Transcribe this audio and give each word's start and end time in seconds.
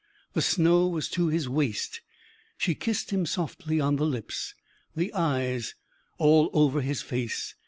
The 0.33 0.41
snow 0.41 0.87
was 0.87 1.07
to 1.09 1.27
his 1.27 1.47
waist.... 1.47 2.01
She 2.57 2.73
kissed 2.73 3.11
him 3.11 3.27
softly 3.27 3.79
on 3.79 3.97
the 3.97 4.03
lips, 4.07 4.55
the 4.95 5.13
eyes, 5.13 5.75
all 6.17 6.49
over 6.53 6.81
his 6.81 7.03
face. 7.03 7.53